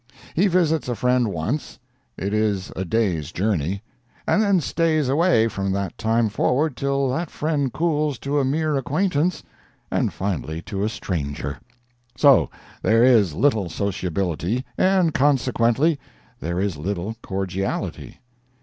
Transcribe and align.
He 0.33 0.47
visits 0.47 0.89
a 0.89 0.95
friend 0.95 1.27
once—it 1.31 2.33
is 2.33 2.71
a 2.75 2.83
day's 2.83 3.31
journey—and 3.31 4.41
then 4.41 4.59
stays 4.59 5.07
away 5.09 5.47
from 5.47 5.71
that 5.73 5.95
time 5.95 6.27
forward 6.27 6.75
till 6.75 7.07
that 7.09 7.29
friend 7.29 7.71
cools 7.71 8.17
to 8.17 8.39
a 8.39 8.43
mere 8.43 8.75
acquaintance, 8.77 9.43
and 9.91 10.11
finally 10.11 10.59
to 10.63 10.83
a 10.83 10.89
stranger. 10.89 11.59
So 12.17 12.49
there 12.81 13.03
is 13.03 13.35
little 13.35 13.69
sociability, 13.69 14.65
and, 14.75 15.13
consequently, 15.13 15.99
there 16.39 16.59
is 16.59 16.77
little 16.77 17.15
cordiality. 17.21 18.21